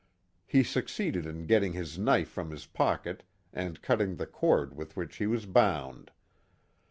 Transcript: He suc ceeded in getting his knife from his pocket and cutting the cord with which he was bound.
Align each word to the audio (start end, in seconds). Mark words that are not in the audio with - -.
He 0.47 0.63
suc 0.63 0.85
ceeded 0.85 1.27
in 1.27 1.45
getting 1.45 1.73
his 1.73 1.99
knife 1.99 2.27
from 2.29 2.49
his 2.49 2.65
pocket 2.65 3.21
and 3.53 3.83
cutting 3.83 4.15
the 4.15 4.25
cord 4.25 4.75
with 4.75 4.97
which 4.97 5.17
he 5.17 5.27
was 5.27 5.45
bound. 5.45 6.09